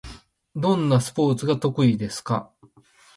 [0.55, 2.51] どんなスポーツが得意ですか？